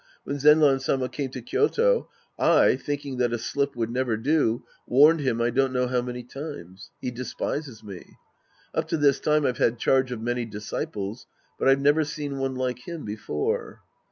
When 0.23 0.37
Zenran 0.39 0.81
Sama 0.81 1.09
came 1.09 1.29
to 1.29 1.43
Kyoto, 1.43 2.09
I, 2.39 2.75
thinking 2.75 3.17
that 3.17 3.33
a 3.33 3.37
slip 3.37 3.75
would 3.75 3.91
never 3.91 4.17
do, 4.17 4.63
warned 4.87 5.19
him 5.19 5.39
I 5.39 5.51
don't 5.51 5.71
know 5.71 5.85
how 5.85 6.01
many 6.01 6.23
times. 6.23 6.89
He 6.99 7.11
despises 7.11 7.83
me. 7.83 8.17
Up 8.73 8.87
to 8.87 8.97
this 8.97 9.19
time 9.19 9.45
I've 9.45 9.59
had 9.59 9.77
charge 9.77 10.11
of 10.11 10.19
many 10.19 10.45
disciples, 10.45 11.27
but 11.59 11.67
I've 11.69 11.81
never 11.81 12.03
seen 12.03 12.39
one 12.39 12.55
like 12.55 12.87
him 12.87 13.05
before. 13.05 13.83